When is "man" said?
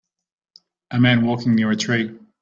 0.99-1.27